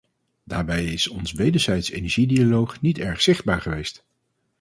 Daarbij 0.43 0.83
is 0.85 1.07
ons 1.07 1.31
wederzijdse 1.31 1.93
energiedialoog 1.93 2.81
niet 2.81 2.97
erg 2.97 3.21
zichtbaar 3.21 3.61
geweest. 3.61 4.03